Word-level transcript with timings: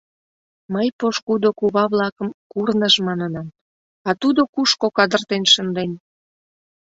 Мый 0.73 0.87
пошкудо 0.99 1.49
кува-влакым 1.59 2.29
«курныж» 2.51 2.95
манынам, 3.07 3.47
а 4.07 4.09
тудо 4.21 4.41
кушко 4.53 4.87
кадыртен 4.97 5.43
шынден. 5.53 5.91